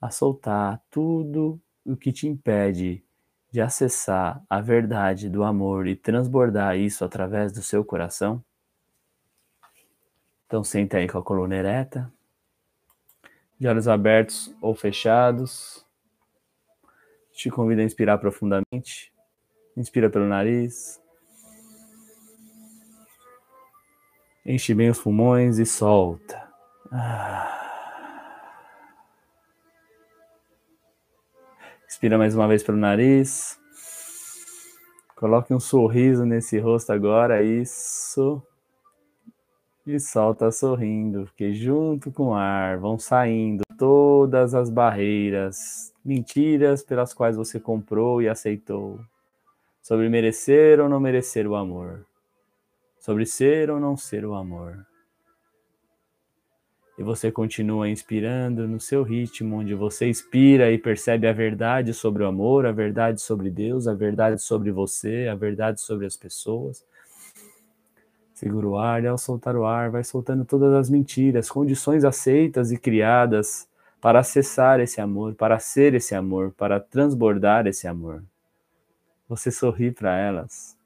a 0.00 0.08
soltar 0.08 0.80
tudo 0.88 1.60
o 1.84 1.96
que 1.96 2.12
te 2.12 2.28
impede 2.28 3.02
de 3.50 3.60
acessar 3.60 4.40
a 4.48 4.60
verdade 4.60 5.28
do 5.28 5.42
amor 5.42 5.88
e 5.88 5.96
transbordar 5.96 6.76
isso 6.76 7.04
através 7.04 7.50
do 7.50 7.62
seu 7.62 7.84
coração? 7.84 8.44
Então 10.46 10.62
senta 10.62 10.98
aí 10.98 11.08
com 11.08 11.18
a 11.18 11.22
coluna 11.24 11.56
ereta, 11.56 12.14
de 13.58 13.66
olhos 13.66 13.88
abertos 13.88 14.54
ou 14.60 14.74
fechados. 14.74 15.84
Te 17.32 17.50
convido 17.50 17.80
a 17.80 17.84
inspirar 17.84 18.18
profundamente. 18.18 19.12
Inspira 19.76 20.08
pelo 20.08 20.26
nariz. 20.26 21.00
Enche 24.44 24.74
bem 24.74 24.90
os 24.90 25.00
pulmões 25.00 25.58
e 25.58 25.66
solta. 25.66 26.48
Ah. 26.92 27.52
Inspira 31.88 32.16
mais 32.16 32.34
uma 32.34 32.46
vez 32.46 32.62
pelo 32.62 32.78
nariz. 32.78 33.58
Coloque 35.16 35.52
um 35.52 35.58
sorriso 35.60 36.24
nesse 36.24 36.58
rosto 36.58 36.92
agora, 36.92 37.42
isso. 37.42 38.42
E 39.86 40.00
solta 40.00 40.50
sorrindo, 40.50 41.24
porque 41.26 41.54
junto 41.54 42.10
com 42.10 42.28
o 42.28 42.34
ar 42.34 42.76
vão 42.78 42.98
saindo 42.98 43.62
todas 43.78 44.54
as 44.54 44.68
barreiras, 44.68 45.94
mentiras 46.04 46.82
pelas 46.82 47.14
quais 47.14 47.36
você 47.36 47.60
comprou 47.60 48.20
e 48.20 48.28
aceitou. 48.28 49.00
Sobre 49.80 50.08
merecer 50.08 50.80
ou 50.80 50.88
não 50.88 50.98
merecer 50.98 51.46
o 51.46 51.54
amor. 51.54 52.04
Sobre 52.98 53.24
ser 53.24 53.70
ou 53.70 53.78
não 53.78 53.96
ser 53.96 54.26
o 54.26 54.34
amor 54.34 54.84
e 56.98 57.02
você 57.02 57.30
continua 57.30 57.88
inspirando 57.88 58.66
no 58.66 58.80
seu 58.80 59.02
ritmo, 59.02 59.56
onde 59.56 59.74
você 59.74 60.08
inspira 60.08 60.72
e 60.72 60.78
percebe 60.78 61.26
a 61.26 61.32
verdade 61.32 61.92
sobre 61.92 62.22
o 62.22 62.26
amor, 62.26 62.64
a 62.64 62.72
verdade 62.72 63.20
sobre 63.20 63.50
Deus, 63.50 63.86
a 63.86 63.94
verdade 63.94 64.40
sobre 64.40 64.70
você, 64.70 65.28
a 65.30 65.34
verdade 65.34 65.80
sobre 65.80 66.06
as 66.06 66.16
pessoas. 66.16 66.82
Segura 68.36 68.68
o 68.68 68.76
ar 68.76 69.02
e 69.02 69.06
ao 69.06 69.16
soltar 69.16 69.56
o 69.56 69.64
ar, 69.64 69.90
vai 69.90 70.04
soltando 70.04 70.44
todas 70.44 70.74
as 70.74 70.90
mentiras, 70.90 71.48
condições 71.48 72.04
aceitas 72.04 72.70
e 72.70 72.76
criadas 72.76 73.66
para 73.98 74.20
acessar 74.20 74.78
esse 74.78 75.00
amor, 75.00 75.34
para 75.34 75.58
ser 75.58 75.94
esse 75.94 76.14
amor, 76.14 76.52
para 76.52 76.78
transbordar 76.78 77.66
esse 77.66 77.88
amor. 77.88 78.22
Você 79.26 79.50
sorri 79.50 79.90
para 79.90 80.18
elas 80.18 80.76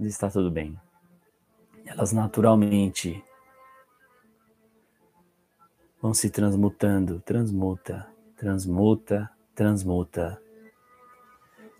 e 0.00 0.08
está 0.08 0.28
tudo 0.28 0.50
bem. 0.50 0.76
Elas 1.86 2.12
naturalmente 2.12 3.24
vão 6.02 6.12
se 6.12 6.30
transmutando, 6.30 7.20
transmuta, 7.20 8.08
transmuta, 8.36 9.30
transmuta. 9.54 10.42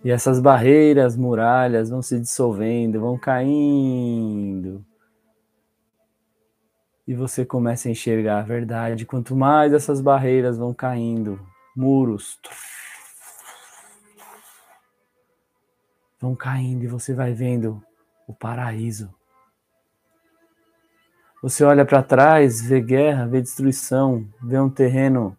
E 0.03 0.11
essas 0.11 0.41
barreiras, 0.41 1.17
muralhas 1.17 1.91
vão 1.91 2.01
se 2.01 2.19
dissolvendo, 2.19 3.01
vão 3.01 3.19
caindo. 3.19 4.85
E 7.07 7.15
você 7.15 7.45
começa 7.45 7.89
a 7.89 7.93
enxergar 7.93 8.39
a 8.39 8.43
verdade. 8.43 9.05
Quanto 9.05 9.37
mais 9.37 9.73
essas 9.73 10.01
barreiras 10.01 10.57
vão 10.57 10.73
caindo, 10.73 11.39
muros 11.77 12.39
vão 16.21 16.37
caindo 16.37 16.85
e 16.85 16.87
você 16.87 17.15
vai 17.15 17.33
vendo 17.33 17.83
o 18.29 18.35
paraíso. 18.35 19.13
Você 21.43 21.65
olha 21.65 21.87
para 21.87 22.03
trás, 22.03 22.61
vê 22.61 22.83
guerra, 22.83 23.27
vê 23.27 23.41
destruição, 23.41 24.29
vê 24.43 24.61
um 24.61 24.69
terreno 24.69 25.37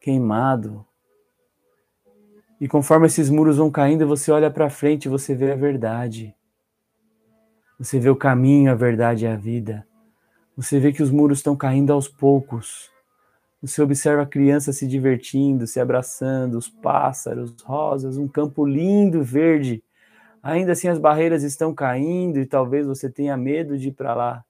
queimado. 0.00 0.86
E 2.60 2.68
conforme 2.68 3.06
esses 3.06 3.30
muros 3.30 3.56
vão 3.56 3.70
caindo, 3.70 4.06
você 4.06 4.30
olha 4.30 4.50
para 4.50 4.68
frente, 4.68 5.08
você 5.08 5.34
vê 5.34 5.50
a 5.50 5.56
verdade. 5.56 6.36
Você 7.78 7.98
vê 7.98 8.10
o 8.10 8.16
caminho, 8.16 8.70
a 8.70 8.74
verdade 8.74 9.24
e 9.24 9.28
a 9.28 9.34
vida. 9.34 9.86
Você 10.54 10.78
vê 10.78 10.92
que 10.92 11.02
os 11.02 11.10
muros 11.10 11.38
estão 11.38 11.56
caindo 11.56 11.90
aos 11.90 12.06
poucos. 12.06 12.90
Você 13.62 13.80
observa 13.80 14.22
a 14.22 14.26
criança 14.26 14.74
se 14.74 14.86
divertindo, 14.86 15.66
se 15.66 15.80
abraçando, 15.80 16.58
os 16.58 16.68
pássaros, 16.68 17.54
rosas, 17.62 18.18
um 18.18 18.28
campo 18.28 18.66
lindo, 18.66 19.22
verde. 19.22 19.82
Ainda 20.42 20.72
assim, 20.72 20.88
as 20.88 20.98
barreiras 20.98 21.42
estão 21.42 21.74
caindo 21.74 22.38
e 22.38 22.44
talvez 22.44 22.86
você 22.86 23.08
tenha 23.08 23.38
medo 23.38 23.78
de 23.78 23.88
ir 23.88 23.92
para 23.92 24.14
lá. 24.14 24.44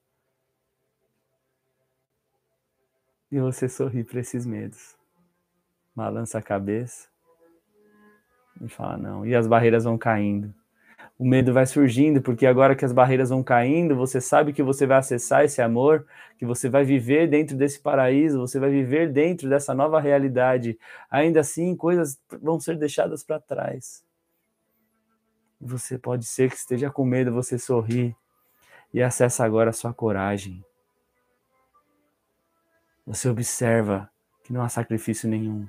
E 3.31 3.39
você 3.39 3.69
sorri 3.69 4.03
para 4.03 4.19
esses 4.19 4.45
medos. 4.45 4.97
Balança 5.95 6.39
a 6.39 6.41
cabeça 6.41 7.10
e 8.61 8.69
fala: 8.69 8.97
não. 8.97 9.25
E 9.25 9.35
as 9.35 9.47
barreiras 9.47 9.83
vão 9.83 9.97
caindo 9.97 10.53
o 11.21 11.23
medo 11.23 11.53
vai 11.53 11.67
surgindo, 11.67 12.19
porque 12.19 12.47
agora 12.47 12.75
que 12.75 12.83
as 12.83 12.91
barreiras 12.91 13.29
vão 13.29 13.43
caindo, 13.43 13.95
você 13.95 14.19
sabe 14.19 14.51
que 14.51 14.63
você 14.63 14.87
vai 14.87 14.97
acessar 14.97 15.45
esse 15.45 15.61
amor, 15.61 16.03
que 16.35 16.47
você 16.47 16.67
vai 16.67 16.83
viver 16.83 17.29
dentro 17.29 17.55
desse 17.55 17.79
paraíso, 17.79 18.39
você 18.39 18.59
vai 18.59 18.71
viver 18.71 19.13
dentro 19.13 19.47
dessa 19.47 19.71
nova 19.71 20.01
realidade. 20.01 20.79
Ainda 21.11 21.41
assim, 21.41 21.75
coisas 21.75 22.19
vão 22.41 22.59
ser 22.59 22.75
deixadas 22.75 23.23
para 23.23 23.39
trás. 23.39 24.03
Você 25.61 25.95
pode 25.95 26.25
ser 26.25 26.49
que 26.49 26.55
esteja 26.55 26.89
com 26.89 27.05
medo, 27.05 27.31
você 27.31 27.59
sorri 27.59 28.15
e 28.91 28.99
acessa 28.99 29.45
agora 29.45 29.69
a 29.69 29.73
sua 29.73 29.93
coragem. 29.93 30.65
Você 33.05 33.29
observa 33.29 34.09
que 34.43 34.51
não 34.51 34.63
há 34.63 34.69
sacrifício 34.69 35.29
nenhum. 35.29 35.67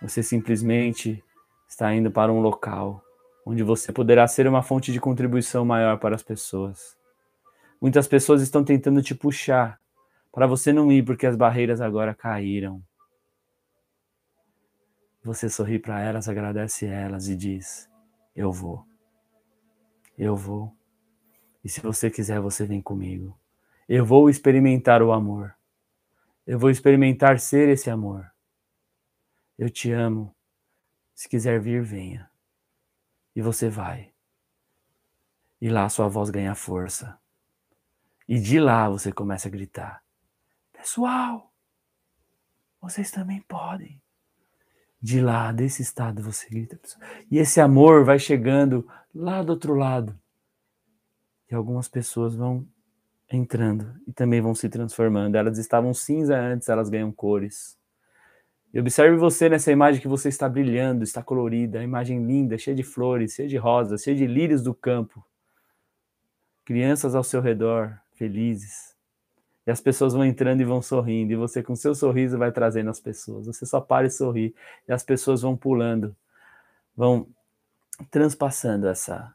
Você 0.00 0.22
simplesmente 0.22 1.22
está 1.70 1.94
indo 1.94 2.10
para 2.10 2.32
um 2.32 2.40
local 2.40 3.02
onde 3.46 3.62
você 3.62 3.92
poderá 3.92 4.26
ser 4.28 4.46
uma 4.46 4.62
fonte 4.62 4.92
de 4.92 5.00
contribuição 5.00 5.64
maior 5.64 5.98
para 5.98 6.14
as 6.16 6.22
pessoas. 6.22 6.98
Muitas 7.80 8.06
pessoas 8.06 8.42
estão 8.42 8.62
tentando 8.62 9.00
te 9.02 9.14
puxar 9.14 9.80
para 10.30 10.46
você 10.46 10.72
não 10.72 10.92
ir 10.92 11.04
porque 11.04 11.26
as 11.26 11.36
barreiras 11.36 11.80
agora 11.80 12.14
caíram. 12.14 12.82
Você 15.22 15.48
sorri 15.48 15.78
para 15.78 16.00
elas, 16.00 16.28
agradece 16.28 16.86
elas 16.86 17.28
e 17.28 17.36
diz: 17.36 17.88
Eu 18.34 18.52
vou. 18.52 18.84
Eu 20.18 20.36
vou. 20.36 20.74
E 21.64 21.68
se 21.68 21.80
você 21.80 22.10
quiser, 22.10 22.40
você 22.40 22.66
vem 22.66 22.82
comigo. 22.82 23.38
Eu 23.88 24.04
vou 24.04 24.28
experimentar 24.28 25.02
o 25.02 25.12
amor. 25.12 25.54
Eu 26.46 26.58
vou 26.58 26.70
experimentar 26.70 27.38
ser 27.38 27.68
esse 27.68 27.88
amor. 27.90 28.30
Eu 29.58 29.70
te 29.70 29.92
amo. 29.92 30.34
Se 31.20 31.28
quiser 31.28 31.60
vir, 31.60 31.82
venha. 31.82 32.30
E 33.36 33.42
você 33.42 33.68
vai. 33.68 34.10
E 35.60 35.68
lá 35.68 35.86
sua 35.90 36.08
voz 36.08 36.30
ganha 36.30 36.54
força. 36.54 37.20
E 38.26 38.40
de 38.40 38.58
lá 38.58 38.88
você 38.88 39.12
começa 39.12 39.46
a 39.46 39.50
gritar: 39.50 40.02
Pessoal, 40.72 41.52
vocês 42.80 43.10
também 43.10 43.42
podem. 43.42 44.00
De 44.98 45.20
lá, 45.20 45.52
desse 45.52 45.82
estado, 45.82 46.22
você 46.22 46.48
grita. 46.48 46.80
E 47.30 47.36
esse 47.36 47.60
amor 47.60 48.02
vai 48.02 48.18
chegando 48.18 48.88
lá 49.14 49.42
do 49.42 49.50
outro 49.50 49.74
lado. 49.74 50.18
E 51.50 51.54
algumas 51.54 51.86
pessoas 51.86 52.34
vão 52.34 52.66
entrando 53.30 53.94
e 54.06 54.12
também 54.14 54.40
vão 54.40 54.54
se 54.54 54.70
transformando. 54.70 55.36
Elas 55.36 55.58
estavam 55.58 55.92
cinza 55.92 56.34
antes, 56.34 56.70
elas 56.70 56.88
ganham 56.88 57.12
cores. 57.12 57.78
E 58.72 58.78
observe 58.78 59.16
você 59.16 59.48
nessa 59.48 59.72
imagem 59.72 60.00
que 60.00 60.06
você 60.06 60.28
está 60.28 60.48
brilhando, 60.48 61.02
está 61.02 61.22
colorida, 61.22 61.82
imagem 61.82 62.24
linda, 62.24 62.56
cheia 62.56 62.76
de 62.76 62.84
flores, 62.84 63.34
cheia 63.34 63.48
de 63.48 63.56
rosas, 63.56 64.02
cheia 64.02 64.16
de 64.16 64.26
lírios 64.26 64.62
do 64.62 64.72
campo. 64.72 65.24
Crianças 66.64 67.16
ao 67.16 67.24
seu 67.24 67.40
redor, 67.40 67.98
felizes. 68.14 68.94
E 69.66 69.70
as 69.70 69.80
pessoas 69.80 70.12
vão 70.12 70.24
entrando 70.24 70.60
e 70.60 70.64
vão 70.64 70.80
sorrindo, 70.80 71.32
e 71.32 71.36
você 71.36 71.62
com 71.62 71.74
seu 71.74 71.94
sorriso 71.94 72.38
vai 72.38 72.52
trazendo 72.52 72.90
as 72.90 73.00
pessoas. 73.00 73.46
Você 73.46 73.66
só 73.66 73.80
para 73.80 74.06
e 74.06 74.10
sorri, 74.10 74.54
e 74.88 74.92
as 74.92 75.02
pessoas 75.02 75.42
vão 75.42 75.56
pulando, 75.56 76.16
vão 76.96 77.26
transpassando 78.10 78.86
essa 78.88 79.34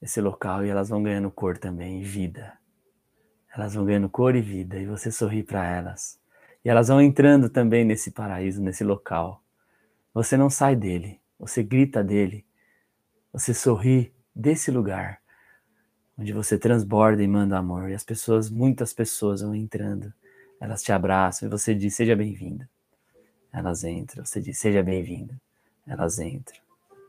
esse 0.00 0.20
local 0.20 0.64
e 0.64 0.68
elas 0.68 0.88
vão 0.88 1.00
ganhando 1.02 1.30
cor 1.30 1.56
também, 1.56 2.02
vida. 2.02 2.58
Elas 3.54 3.74
vão 3.74 3.84
ganhando 3.84 4.08
cor 4.08 4.34
e 4.34 4.40
vida, 4.40 4.76
e 4.78 4.84
você 4.84 5.12
sorri 5.12 5.44
para 5.44 5.64
elas. 5.64 6.21
E 6.64 6.68
elas 6.68 6.88
vão 6.88 7.00
entrando 7.00 7.48
também 7.48 7.84
nesse 7.84 8.10
paraíso, 8.10 8.62
nesse 8.62 8.84
local. 8.84 9.42
Você 10.14 10.36
não 10.36 10.48
sai 10.48 10.76
dele, 10.76 11.20
você 11.38 11.62
grita 11.62 12.04
dele, 12.04 12.44
você 13.32 13.52
sorri 13.52 14.12
desse 14.34 14.70
lugar, 14.70 15.20
onde 16.16 16.32
você 16.32 16.58
transborda 16.58 17.22
e 17.22 17.28
manda 17.28 17.58
amor. 17.58 17.90
E 17.90 17.94
as 17.94 18.04
pessoas, 18.04 18.48
muitas 18.50 18.92
pessoas 18.92 19.40
vão 19.40 19.54
entrando, 19.54 20.12
elas 20.60 20.82
te 20.82 20.92
abraçam 20.92 21.48
e 21.48 21.50
você 21.50 21.74
diz: 21.74 21.94
Seja 21.94 22.14
bem-vinda. 22.14 22.68
Elas 23.52 23.82
entram, 23.84 24.24
você 24.24 24.40
diz: 24.40 24.58
Seja 24.58 24.82
bem-vinda. 24.82 25.40
Elas 25.86 26.18
entram. 26.18 26.60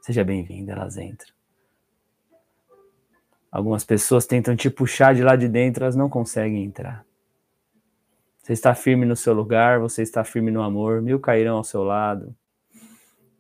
Seja 0.02 0.24
bem-vinda, 0.24 0.72
elas 0.72 0.98
entram. 0.98 1.32
Algumas 3.52 3.84
pessoas 3.84 4.26
tentam 4.26 4.56
te 4.56 4.70
puxar 4.70 5.14
de 5.14 5.22
lá 5.22 5.36
de 5.36 5.48
dentro, 5.48 5.84
elas 5.84 5.96
não 5.96 6.10
conseguem 6.10 6.64
entrar. 6.64 7.06
Você 8.44 8.52
está 8.52 8.76
firme 8.76 9.06
no 9.06 9.16
seu 9.16 9.34
lugar, 9.34 9.80
você 9.80 10.02
está 10.02 10.22
firme 10.22 10.52
no 10.52 10.62
amor, 10.62 11.02
mil 11.02 11.18
cairão 11.18 11.56
ao 11.56 11.64
seu 11.64 11.82
lado. 11.82 12.36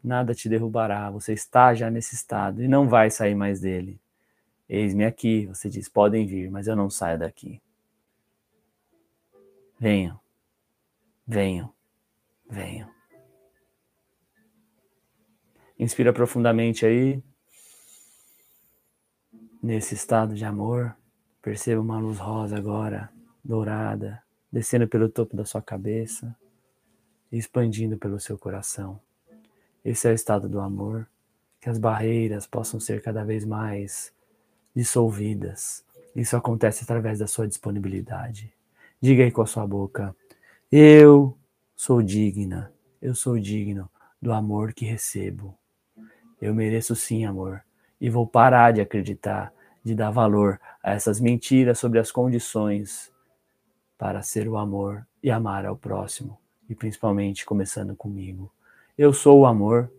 Nada 0.02 0.34
te 0.34 0.48
derrubará, 0.48 1.12
você 1.12 1.34
está 1.34 1.74
já 1.74 1.92
nesse 1.92 2.16
estado 2.16 2.64
e 2.64 2.70
não 2.70 2.88
vai 2.88 3.12
sair 3.12 3.36
mais 3.36 3.60
dele. 3.60 4.00
Eis-me 4.68 5.04
aqui, 5.04 5.46
você 5.48 5.70
diz: 5.70 5.90
podem 5.90 6.26
vir, 6.26 6.50
mas 6.50 6.68
eu 6.68 6.76
não 6.78 6.90
saio 6.90 7.20
daqui. 7.20 7.62
Venham, 9.78 10.18
venham, 11.28 11.74
venham. 12.50 12.90
Inspira 15.78 16.14
profundamente 16.14 16.86
aí. 16.86 17.22
Nesse 19.62 19.96
estado 19.96 20.34
de 20.34 20.46
amor, 20.46 20.96
perceba 21.42 21.82
uma 21.82 22.00
luz 22.00 22.20
rosa 22.20 22.56
agora, 22.56 23.12
dourada, 23.44 24.23
descendo 24.54 24.88
pelo 24.88 25.10
topo 25.10 25.36
da 25.36 25.44
sua 25.44 25.64
cabeça 25.64 26.34
expandindo 27.32 27.98
pelo 27.98 28.20
seu 28.20 28.38
coração. 28.38 29.00
Esse 29.84 30.08
é 30.08 30.12
o 30.12 30.14
estado 30.14 30.48
do 30.48 30.60
amor, 30.60 31.08
que 31.60 31.68
as 31.68 31.80
barreiras 31.80 32.46
possam 32.46 32.80
ser 32.80 33.02
cada 33.02 33.24
vez 33.24 33.44
mais 33.44 34.14
dissolvidas. 34.76 35.84
Isso 36.16 36.38
acontece 36.38 36.84
através 36.84 37.18
da 37.18 37.26
sua 37.26 37.48
disponibilidade. 37.48 38.54
Diga 39.02 39.24
aí 39.24 39.32
com 39.32 39.42
a 39.42 39.48
sua 39.48 39.66
boca: 39.66 40.16
Eu 40.72 41.36
sou 41.76 42.04
digna, 42.04 42.72
eu 43.02 43.16
sou 43.16 43.40
digno 43.40 43.90
do 44.22 44.32
amor 44.32 44.74
que 44.74 44.86
recebo. 44.86 45.58
Eu 46.40 46.54
mereço 46.54 46.96
sim 46.96 47.26
amor 47.26 47.64
e 48.00 48.12
vou 48.12 48.28
parar 48.28 48.72
de 48.72 48.82
acreditar, 48.82 49.52
de 49.84 49.96
dar 49.96 50.12
valor 50.12 50.62
a 50.84 50.94
essas 50.94 51.20
mentiras 51.20 51.80
sobre 51.80 51.98
as 51.98 52.12
condições 52.12 53.13
para 54.04 54.22
ser 54.22 54.50
o 54.50 54.58
amor 54.58 55.08
e 55.24 55.32
amar 55.32 55.66
ao 55.66 55.78
próximo, 55.78 56.38
e 56.68 56.76
principalmente 56.76 57.46
começando 57.46 57.96
comigo. 57.96 58.54
Eu 58.98 59.14
sou 59.14 59.40
o 59.40 59.46
amor 59.46 59.90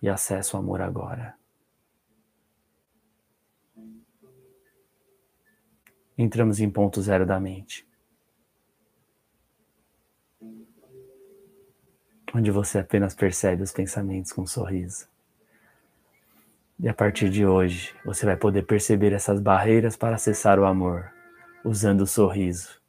e 0.00 0.08
acesso 0.08 0.56
o 0.56 0.60
amor 0.60 0.80
agora. 0.80 1.34
Entramos 6.16 6.60
em 6.60 6.70
ponto 6.70 7.02
zero 7.02 7.26
da 7.26 7.40
mente. 7.40 7.84
Onde 12.32 12.52
você 12.52 12.78
apenas 12.78 13.12
percebe 13.12 13.60
os 13.60 13.72
pensamentos 13.72 14.30
com 14.30 14.42
um 14.42 14.46
sorriso. 14.46 15.08
E 16.78 16.88
a 16.88 16.94
partir 16.94 17.28
de 17.28 17.44
hoje, 17.44 17.92
você 18.04 18.24
vai 18.24 18.36
poder 18.36 18.62
perceber 18.66 19.12
essas 19.12 19.40
barreiras 19.40 19.96
para 19.96 20.14
acessar 20.14 20.60
o 20.60 20.64
amor 20.64 21.12
usando 21.64 22.02
o 22.02 22.06
sorriso 22.06 22.80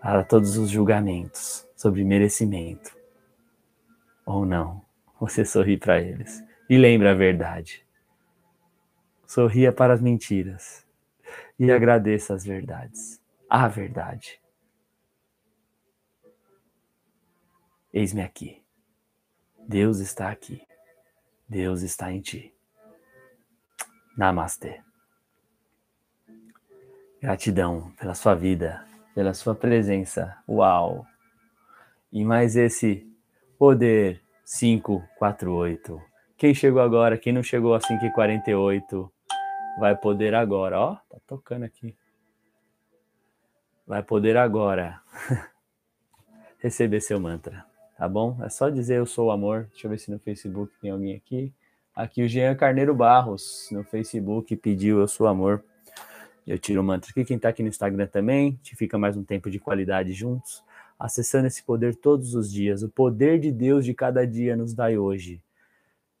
para 0.00 0.22
todos 0.22 0.56
os 0.56 0.70
julgamentos 0.70 1.66
sobre 1.76 2.04
merecimento 2.04 2.96
ou 4.24 4.44
não. 4.44 4.84
Você 5.20 5.44
sorri 5.44 5.76
para 5.76 6.00
eles 6.00 6.42
e 6.68 6.76
lembra 6.76 7.12
a 7.12 7.14
verdade. 7.14 7.86
Sorria 9.26 9.72
para 9.72 9.94
as 9.94 10.00
mentiras 10.00 10.86
e 11.58 11.70
agradeça 11.70 12.34
as 12.34 12.44
verdades. 12.44 13.20
A 13.48 13.68
verdade. 13.68 14.40
Eis-me 17.92 18.22
aqui. 18.22 18.62
Deus 19.68 20.00
está 20.00 20.30
aqui. 20.30 20.66
Deus 21.48 21.82
está 21.82 22.12
em 22.12 22.20
ti. 22.20 22.54
Namastê. 24.16 24.82
Gratidão 27.24 27.90
pela 27.98 28.14
sua 28.14 28.34
vida, 28.34 28.84
pela 29.14 29.32
sua 29.32 29.54
presença. 29.54 30.36
Uau! 30.46 31.06
E 32.12 32.22
mais 32.22 32.54
esse 32.54 33.10
poder 33.58 34.20
548. 34.44 36.02
Quem 36.36 36.52
chegou 36.52 36.82
agora, 36.82 37.16
quem 37.16 37.32
não 37.32 37.42
chegou 37.42 37.74
a 37.74 37.78
5h48, 37.78 39.10
vai 39.78 39.96
poder 39.96 40.34
agora, 40.34 40.78
ó, 40.78 40.96
tá 40.96 41.16
tocando 41.26 41.62
aqui. 41.62 41.96
Vai 43.86 44.02
poder 44.02 44.36
agora 44.36 45.00
receber 46.60 47.00
seu 47.00 47.18
mantra, 47.18 47.64
tá 47.96 48.06
bom? 48.06 48.36
É 48.44 48.50
só 48.50 48.68
dizer 48.68 48.98
eu 48.98 49.06
sou 49.06 49.28
o 49.28 49.30
amor. 49.30 49.66
Deixa 49.70 49.86
eu 49.86 49.90
ver 49.90 49.98
se 49.98 50.10
no 50.10 50.18
Facebook 50.18 50.74
tem 50.78 50.90
alguém 50.90 51.16
aqui. 51.16 51.50
Aqui 51.96 52.22
o 52.22 52.28
Jean 52.28 52.54
Carneiro 52.54 52.94
Barros 52.94 53.70
no 53.72 53.82
Facebook 53.82 54.54
pediu 54.56 55.00
eu 55.00 55.08
sou 55.08 55.26
amor. 55.26 55.64
Eu 56.46 56.58
tiro 56.58 56.82
o 56.82 56.84
mantra 56.84 57.10
aqui. 57.10 57.24
Quem 57.24 57.36
está 57.36 57.48
aqui 57.48 57.62
no 57.62 57.68
Instagram 57.70 58.06
também, 58.06 58.58
te 58.62 58.76
fica 58.76 58.98
mais 58.98 59.16
um 59.16 59.24
tempo 59.24 59.50
de 59.50 59.58
qualidade 59.58 60.12
juntos, 60.12 60.62
acessando 60.98 61.46
esse 61.46 61.62
poder 61.62 61.96
todos 61.96 62.34
os 62.34 62.52
dias. 62.52 62.82
O 62.82 62.88
poder 62.88 63.40
de 63.40 63.50
Deus 63.50 63.84
de 63.84 63.94
cada 63.94 64.26
dia 64.26 64.54
nos 64.54 64.74
dai 64.74 64.98
hoje. 64.98 65.40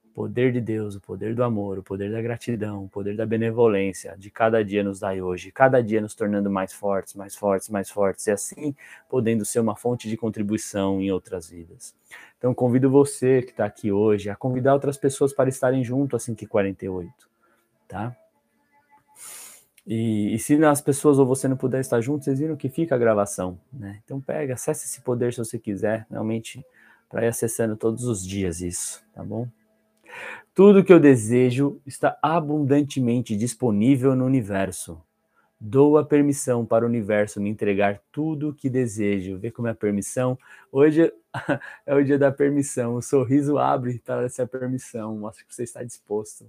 O 0.02 0.14
poder 0.14 0.50
de 0.50 0.62
Deus, 0.62 0.94
o 0.94 1.00
poder 1.00 1.34
do 1.34 1.44
amor, 1.44 1.78
o 1.78 1.82
poder 1.82 2.10
da 2.10 2.22
gratidão, 2.22 2.84
o 2.84 2.88
poder 2.88 3.16
da 3.16 3.26
benevolência 3.26 4.16
de 4.16 4.30
cada 4.30 4.64
dia 4.64 4.82
nos 4.82 5.00
dai 5.00 5.20
hoje. 5.20 5.52
Cada 5.52 5.82
dia 5.82 6.00
nos 6.00 6.14
tornando 6.14 6.50
mais 6.50 6.72
fortes, 6.72 7.14
mais 7.14 7.34
fortes, 7.34 7.68
mais 7.68 7.90
fortes. 7.90 8.26
E 8.26 8.30
assim 8.30 8.74
podendo 9.10 9.44
ser 9.44 9.60
uma 9.60 9.76
fonte 9.76 10.08
de 10.08 10.16
contribuição 10.16 11.02
em 11.02 11.10
outras 11.10 11.50
vidas. 11.50 11.94
Então 12.38 12.54
convido 12.54 12.88
você 12.88 13.42
que 13.42 13.50
está 13.50 13.66
aqui 13.66 13.92
hoje 13.92 14.30
a 14.30 14.36
convidar 14.36 14.72
outras 14.72 14.96
pessoas 14.96 15.34
para 15.34 15.50
estarem 15.50 15.84
junto 15.84 16.16
assim 16.16 16.34
que 16.34 16.46
48, 16.46 17.12
tá? 17.88 18.16
E, 19.86 20.34
e, 20.34 20.38
se 20.38 20.62
as 20.64 20.80
pessoas 20.80 21.18
ou 21.18 21.26
você 21.26 21.46
não 21.46 21.56
puder 21.56 21.80
estar 21.80 22.00
juntos, 22.00 22.24
vocês 22.24 22.38
viram 22.38 22.56
que 22.56 22.70
fica 22.70 22.94
a 22.94 22.98
gravação, 22.98 23.58
né? 23.72 24.00
Então 24.04 24.20
pega, 24.20 24.54
acesse 24.54 24.86
esse 24.86 25.02
poder 25.02 25.32
se 25.32 25.38
você 25.38 25.58
quiser, 25.58 26.06
realmente, 26.10 26.64
para 27.08 27.24
ir 27.24 27.28
acessando 27.28 27.76
todos 27.76 28.04
os 28.04 28.26
dias 28.26 28.60
isso, 28.60 29.04
tá 29.14 29.22
bom? 29.22 29.46
Tudo 30.54 30.84
que 30.84 30.92
eu 30.92 31.00
desejo 31.00 31.80
está 31.84 32.16
abundantemente 32.22 33.36
disponível 33.36 34.14
no 34.14 34.24
universo. 34.24 35.02
Dou 35.60 35.98
a 35.98 36.04
permissão 36.04 36.64
para 36.64 36.84
o 36.84 36.88
universo 36.88 37.40
me 37.40 37.50
entregar 37.50 38.00
tudo 38.12 38.50
o 38.50 38.54
que 38.54 38.70
desejo. 38.70 39.38
Vê 39.38 39.50
como 39.50 39.68
é 39.68 39.72
a 39.72 39.74
permissão? 39.74 40.38
Hoje 40.70 41.12
é 41.86 41.94
o 41.94 42.04
dia 42.04 42.18
da 42.18 42.30
permissão. 42.30 42.94
O 42.94 43.02
sorriso 43.02 43.58
abre 43.58 43.98
para 43.98 44.24
essa 44.24 44.46
permissão. 44.46 45.16
Mostra 45.16 45.44
que 45.44 45.54
você 45.54 45.64
está 45.64 45.82
disposto. 45.82 46.46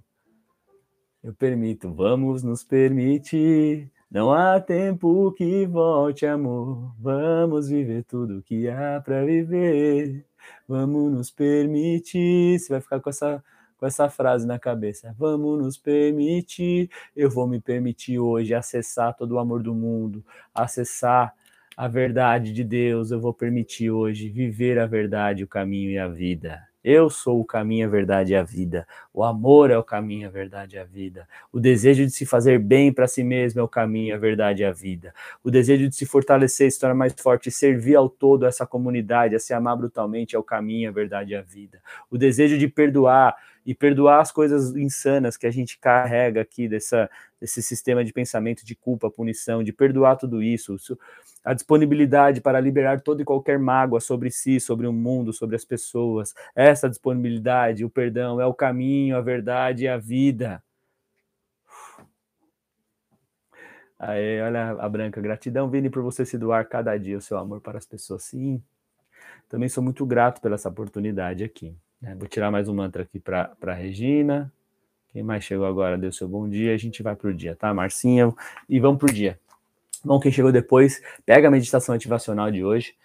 Eu 1.26 1.34
permito, 1.34 1.92
vamos 1.92 2.44
nos 2.44 2.64
permitir. 2.64 3.90
Não 4.12 4.32
há 4.32 4.62
tempo 4.62 5.32
que 5.32 5.66
volte, 5.66 6.24
amor. 6.24 6.94
Vamos 7.00 7.68
viver 7.68 8.04
tudo 8.04 8.44
que 8.44 8.70
há 8.70 9.02
para 9.04 9.26
viver. 9.26 10.24
Vamos 10.68 11.12
nos 11.12 11.32
permitir. 11.32 12.60
Você 12.60 12.72
vai 12.72 12.80
ficar 12.80 13.00
com 13.00 13.10
essa 13.10 13.44
com 13.76 13.88
essa 13.88 14.08
frase 14.08 14.46
na 14.46 14.60
cabeça. 14.60 15.16
Vamos 15.18 15.58
nos 15.64 15.78
permitir. 15.80 16.92
Eu 17.16 17.32
vou 17.32 17.48
me 17.48 17.60
permitir 17.60 18.20
hoje 18.20 18.54
acessar 18.54 19.16
todo 19.16 19.32
o 19.32 19.40
amor 19.40 19.64
do 19.64 19.74
mundo, 19.74 20.24
acessar 20.54 21.34
a 21.76 21.88
verdade 21.88 22.54
de 22.54 22.64
Deus. 22.64 23.10
Eu 23.10 23.20
vou 23.20 23.34
permitir 23.34 23.90
hoje 23.90 24.30
viver 24.30 24.78
a 24.78 24.86
verdade, 24.86 25.44
o 25.44 25.48
caminho 25.48 25.90
e 25.90 25.98
a 25.98 26.08
vida. 26.08 26.62
Eu 26.88 27.10
sou 27.10 27.42
o 27.42 27.44
caminho, 27.44 27.88
a 27.88 27.90
verdade 27.90 28.34
e 28.34 28.36
a 28.36 28.44
vida. 28.44 28.88
O 29.12 29.24
amor 29.24 29.72
é 29.72 29.78
o 29.78 29.82
caminho, 29.82 30.28
a 30.28 30.32
verdade 30.32 30.76
e 30.76 30.80
a 30.80 30.84
vida. 30.84 31.28
O 31.52 31.60
desejo 31.60 32.06
de 32.06 32.12
se 32.12 32.28
fazer 32.28 32.60
bem 32.60 32.94
para 32.94 33.08
si 33.08 33.24
mesmo 33.24 33.60
é 33.60 33.64
o 33.64 33.68
caminho, 33.68 34.14
a 34.14 34.20
verdade 34.20 34.62
e 34.62 34.66
a 34.66 34.72
vida. 34.72 35.12
O 35.44 35.50
desejo 35.50 35.90
de 35.90 35.96
se 35.96 36.06
fortalecer, 36.06 36.72
se 36.72 36.80
tornar 36.80 36.94
mais 36.94 37.16
forte, 37.18 37.50
servir 37.50 37.96
ao 37.96 38.08
todo 38.08 38.46
essa 38.46 38.68
comunidade, 38.68 39.36
a 39.36 39.40
se 39.40 39.52
amar 39.52 39.76
brutalmente 39.76 40.36
é 40.36 40.40
o 40.40 40.44
caminho, 40.44 40.88
a 40.88 40.94
verdade 40.94 41.32
e 41.32 41.36
a 41.36 41.42
vida. 41.42 41.82
O 42.08 42.20
desejo 42.20 42.56
de 42.56 42.68
perdoar 42.68 43.36
e 43.66 43.74
perdoar 43.74 44.22
as 44.22 44.32
coisas 44.32 44.76
insanas 44.76 45.36
que 45.38 45.48
a 45.48 45.52
gente 45.52 45.80
carrega 45.80 46.42
aqui 46.42 46.68
dessa, 46.68 47.10
desse 47.42 47.64
sistema 47.64 48.04
de 48.06 48.14
pensamento 48.14 48.66
de 48.66 48.76
culpa, 48.76 49.10
punição, 49.10 49.64
de 49.64 49.74
perdoar 49.74 50.18
tudo 50.18 50.44
isso. 50.44 50.78
a 51.44 51.54
disponibilidade 51.54 52.42
para 52.42 52.60
liberar 52.60 53.02
toda 53.02 53.22
e 53.22 53.26
qualquer 53.26 53.60
mágoa 53.60 54.00
sobre 54.00 54.32
si, 54.32 54.60
sobre 54.60 54.88
o 54.88 54.94
mundo, 54.94 55.34
sobre 55.34 55.56
as 55.56 55.66
pessoas. 55.66 56.34
Essa 56.56 56.90
disponibilidade, 56.90 57.86
o 57.86 57.90
perdão, 57.90 58.40
é 58.42 58.46
o 58.46 58.54
caminho, 58.54 59.18
a 59.18 59.22
verdade 59.22 59.86
e 59.86 59.88
a 59.88 59.98
vida. 59.98 60.62
Aí, 63.98 64.42
olha 64.42 64.72
a 64.72 64.90
branca, 64.90 65.22
gratidão, 65.22 65.70
Vini, 65.70 65.90
por 65.90 66.04
você 66.04 66.26
se 66.26 66.38
doar 66.38 66.68
cada 66.68 66.98
dia 66.98 67.18
o 67.18 67.22
seu 67.22 67.38
amor 67.38 67.62
para 67.62 67.78
as 67.78 67.86
pessoas. 67.86 68.24
Sim, 68.24 68.62
também 69.50 69.70
sou 69.70 69.84
muito 69.84 70.06
grato 70.06 70.42
pela 70.42 70.56
essa 70.56 70.70
oportunidade 70.70 71.44
aqui. 71.44 71.76
Né? 72.06 72.14
Vou 72.14 72.28
tirar 72.28 72.52
mais 72.52 72.70
um 72.70 72.74
mantra 72.76 73.02
aqui 73.02 73.20
para 73.20 73.58
a 73.60 73.74
Regina. 73.74 74.54
Quem 75.10 75.24
mais 75.24 75.44
chegou 75.44 75.66
agora, 75.66 75.98
deu 75.98 76.12
seu 76.12 76.28
bom 76.28 76.48
dia. 76.48 76.72
A 76.72 76.78
gente 76.78 77.02
vai 77.02 77.16
para 77.16 77.30
o 77.30 77.34
dia, 77.34 77.56
tá, 77.56 77.74
Marcinha? 77.74 78.32
E 78.70 78.80
vamos 78.80 79.00
para 79.00 79.10
o 79.10 79.14
dia. 79.14 79.40
Bom, 80.04 80.20
quem 80.20 80.32
chegou 80.32 80.52
depois, 80.52 81.02
pega 81.26 81.48
a 81.48 81.52
meditação 81.52 81.96
ativacional 81.96 82.52
de 82.52 82.64
hoje. 82.64 82.96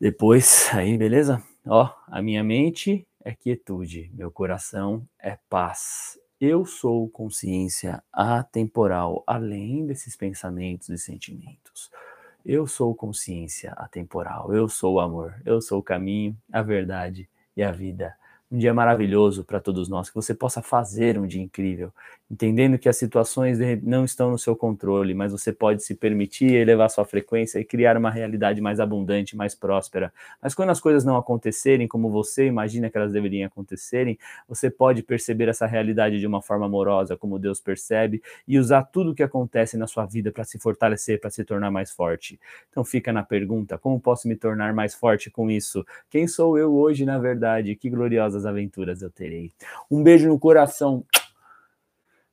Depois, 0.00 0.68
aí, 0.74 0.98
beleza? 0.98 1.40
Ó, 1.64 1.88
a 2.08 2.20
minha 2.20 2.42
mente 2.42 3.06
é 3.24 3.32
quietude, 3.32 4.10
meu 4.12 4.28
coração 4.28 5.06
é 5.16 5.38
paz. 5.48 6.18
Eu 6.40 6.66
sou 6.66 7.08
consciência 7.08 8.02
atemporal, 8.12 9.22
além 9.24 9.86
desses 9.86 10.16
pensamentos 10.16 10.88
e 10.88 10.98
sentimentos. 10.98 11.92
Eu 12.44 12.66
sou 12.66 12.92
consciência 12.92 13.70
atemporal, 13.76 14.52
eu 14.52 14.68
sou 14.68 14.94
o 14.94 15.00
amor, 15.00 15.40
eu 15.46 15.62
sou 15.62 15.78
o 15.78 15.82
caminho, 15.82 16.36
a 16.52 16.60
verdade 16.60 17.28
e 17.56 17.62
a 17.62 17.70
vida. 17.70 18.14
Um 18.50 18.58
dia 18.58 18.72
maravilhoso 18.72 19.44
para 19.44 19.60
todos 19.60 19.88
nós, 19.88 20.08
que 20.08 20.14
você 20.14 20.34
possa 20.34 20.62
fazer 20.62 21.18
um 21.18 21.26
dia 21.26 21.42
incrível, 21.42 21.92
entendendo 22.34 22.76
que 22.76 22.88
as 22.88 22.96
situações 22.96 23.58
não 23.82 24.04
estão 24.04 24.32
no 24.32 24.38
seu 24.38 24.56
controle, 24.56 25.14
mas 25.14 25.30
você 25.30 25.52
pode 25.52 25.84
se 25.84 25.94
permitir 25.94 26.52
elevar 26.52 26.90
sua 26.90 27.04
frequência 27.04 27.60
e 27.60 27.64
criar 27.64 27.96
uma 27.96 28.10
realidade 28.10 28.60
mais 28.60 28.80
abundante, 28.80 29.36
mais 29.36 29.54
próspera. 29.54 30.12
Mas 30.42 30.52
quando 30.52 30.70
as 30.70 30.80
coisas 30.80 31.04
não 31.04 31.16
acontecerem 31.16 31.86
como 31.86 32.10
você 32.10 32.46
imagina 32.46 32.90
que 32.90 32.98
elas 32.98 33.12
deveriam 33.12 33.46
acontecerem, 33.46 34.18
você 34.48 34.68
pode 34.68 35.04
perceber 35.04 35.48
essa 35.48 35.64
realidade 35.64 36.18
de 36.18 36.26
uma 36.26 36.42
forma 36.42 36.66
amorosa, 36.66 37.16
como 37.16 37.38
Deus 37.38 37.60
percebe, 37.60 38.20
e 38.48 38.58
usar 38.58 38.82
tudo 38.82 39.12
o 39.12 39.14
que 39.14 39.22
acontece 39.22 39.76
na 39.76 39.86
sua 39.86 40.04
vida 40.04 40.32
para 40.32 40.42
se 40.42 40.58
fortalecer, 40.58 41.20
para 41.20 41.30
se 41.30 41.44
tornar 41.44 41.70
mais 41.70 41.92
forte. 41.92 42.40
Então 42.68 42.84
fica 42.84 43.12
na 43.12 43.22
pergunta: 43.22 43.78
como 43.78 44.00
posso 44.00 44.26
me 44.26 44.34
tornar 44.34 44.74
mais 44.74 44.92
forte 44.92 45.30
com 45.30 45.48
isso? 45.48 45.86
Quem 46.10 46.26
sou 46.26 46.58
eu 46.58 46.74
hoje, 46.74 47.04
na 47.04 47.16
verdade? 47.16 47.76
Que 47.76 47.88
gloriosas 47.88 48.44
aventuras 48.44 49.02
eu 49.02 49.10
terei. 49.10 49.52
Um 49.88 50.02
beijo 50.02 50.26
no 50.26 50.36
coração. 50.36 51.04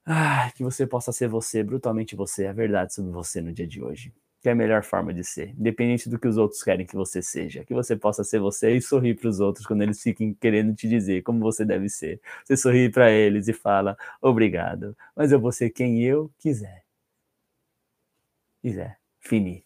Ah, 0.05 0.51
que 0.55 0.63
você 0.63 0.87
possa 0.87 1.11
ser 1.11 1.27
você, 1.27 1.63
brutalmente 1.63 2.15
você, 2.15 2.47
a 2.47 2.53
verdade 2.53 2.93
sobre 2.93 3.11
você 3.11 3.39
no 3.41 3.53
dia 3.53 3.67
de 3.67 3.83
hoje. 3.83 4.13
Que 4.41 4.49
é 4.49 4.53
a 4.53 4.55
melhor 4.55 4.83
forma 4.83 5.13
de 5.13 5.23
ser, 5.23 5.51
independente 5.51 6.09
do 6.09 6.17
que 6.17 6.27
os 6.27 6.35
outros 6.37 6.63
querem 6.63 6.85
que 6.85 6.95
você 6.95 7.21
seja. 7.21 7.63
Que 7.63 7.73
você 7.75 7.95
possa 7.95 8.23
ser 8.23 8.39
você 8.39 8.75
e 8.75 8.81
sorrir 8.81 9.15
para 9.15 9.29
os 9.29 9.39
outros 9.39 9.65
quando 9.67 9.83
eles 9.83 10.01
fiquem 10.01 10.33
querendo 10.33 10.73
te 10.73 10.89
dizer 10.89 11.21
como 11.21 11.39
você 11.39 11.63
deve 11.63 11.87
ser. 11.89 12.19
Você 12.43 12.57
sorri 12.57 12.89
para 12.89 13.11
eles 13.11 13.47
e 13.47 13.53
fala: 13.53 13.95
obrigado, 14.19 14.97
mas 15.15 15.31
eu 15.31 15.39
vou 15.39 15.51
ser 15.51 15.69
quem 15.69 16.01
eu 16.03 16.31
quiser. 16.39 16.83
Quiser. 18.63 18.97
Fini. 19.19 19.63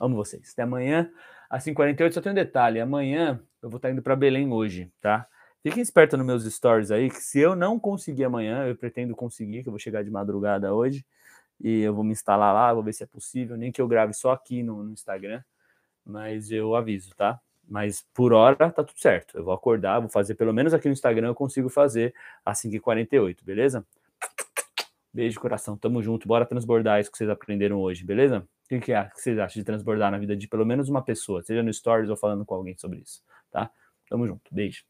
Amo 0.00 0.16
vocês. 0.16 0.52
Até 0.52 0.62
amanhã, 0.62 1.10
às 1.50 1.62
5h48. 1.64 2.14
Só 2.14 2.20
tem 2.22 2.32
um 2.32 2.34
detalhe: 2.34 2.80
amanhã 2.80 3.42
eu 3.62 3.68
vou 3.68 3.76
estar 3.76 3.90
indo 3.90 4.02
para 4.02 4.16
Belém 4.16 4.50
hoje, 4.50 4.90
tá? 5.02 5.26
Fiquem 5.64 5.82
espertos 5.82 6.18
nos 6.18 6.26
meus 6.26 6.44
stories 6.44 6.90
aí, 6.90 7.08
que 7.08 7.16
se 7.16 7.40
eu 7.40 7.56
não 7.56 7.80
conseguir 7.80 8.24
amanhã, 8.24 8.66
eu 8.66 8.76
pretendo 8.76 9.16
conseguir, 9.16 9.62
que 9.62 9.68
eu 9.70 9.72
vou 9.72 9.78
chegar 9.78 10.04
de 10.04 10.10
madrugada 10.10 10.74
hoje, 10.74 11.06
e 11.58 11.80
eu 11.80 11.94
vou 11.94 12.04
me 12.04 12.12
instalar 12.12 12.52
lá, 12.52 12.74
vou 12.74 12.82
ver 12.82 12.92
se 12.92 13.02
é 13.02 13.06
possível, 13.06 13.56
nem 13.56 13.72
que 13.72 13.80
eu 13.80 13.88
grave 13.88 14.12
só 14.12 14.32
aqui 14.32 14.62
no, 14.62 14.84
no 14.84 14.92
Instagram, 14.92 15.42
mas 16.04 16.50
eu 16.50 16.74
aviso, 16.74 17.14
tá? 17.16 17.40
Mas 17.66 18.04
por 18.12 18.34
hora 18.34 18.70
tá 18.70 18.84
tudo 18.84 18.98
certo. 19.00 19.38
Eu 19.38 19.44
vou 19.44 19.54
acordar, 19.54 20.00
vou 20.00 20.10
fazer 20.10 20.34
pelo 20.34 20.52
menos 20.52 20.74
aqui 20.74 20.86
no 20.86 20.92
Instagram, 20.92 21.28
eu 21.28 21.34
consigo 21.34 21.70
fazer 21.70 22.14
às 22.44 22.60
5h48, 22.60 23.38
beleza? 23.42 23.86
Beijo, 25.14 25.40
coração. 25.40 25.78
Tamo 25.78 26.02
junto. 26.02 26.28
Bora 26.28 26.44
transbordar 26.44 27.00
isso 27.00 27.10
que 27.10 27.16
vocês 27.16 27.30
aprenderam 27.30 27.80
hoje, 27.80 28.04
beleza? 28.04 28.46
O 28.70 28.80
que, 28.80 28.92
é, 28.92 29.04
que 29.04 29.18
vocês 29.18 29.38
acham 29.38 29.60
de 29.60 29.64
transbordar 29.64 30.10
na 30.10 30.18
vida 30.18 30.36
de 30.36 30.46
pelo 30.46 30.66
menos 30.66 30.90
uma 30.90 31.00
pessoa, 31.00 31.42
seja 31.42 31.62
no 31.62 31.72
Stories 31.72 32.10
ou 32.10 32.16
falando 32.18 32.44
com 32.44 32.54
alguém 32.54 32.76
sobre 32.76 32.98
isso, 32.98 33.22
tá? 33.50 33.70
Tamo 34.10 34.26
junto. 34.26 34.54
Beijo. 34.54 34.84